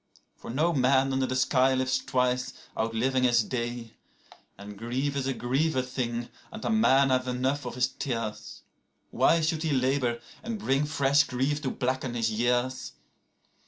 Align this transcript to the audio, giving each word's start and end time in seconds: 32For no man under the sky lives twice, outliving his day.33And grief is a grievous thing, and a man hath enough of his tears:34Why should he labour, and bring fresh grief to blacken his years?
32For 0.41 0.55
no 0.55 0.73
man 0.73 1.13
under 1.13 1.27
the 1.27 1.35
sky 1.35 1.75
lives 1.75 1.99
twice, 1.99 2.53
outliving 2.75 3.21
his 3.21 3.43
day.33And 3.43 4.75
grief 4.75 5.15
is 5.15 5.27
a 5.27 5.33
grievous 5.35 5.93
thing, 5.93 6.29
and 6.51 6.65
a 6.65 6.71
man 6.71 7.11
hath 7.11 7.27
enough 7.27 7.65
of 7.67 7.75
his 7.75 7.85
tears:34Why 7.89 9.41
should 9.47 9.61
he 9.61 9.69
labour, 9.69 10.19
and 10.41 10.57
bring 10.57 10.85
fresh 10.87 11.25
grief 11.25 11.61
to 11.61 11.69
blacken 11.69 12.15
his 12.15 12.31
years? 12.31 12.93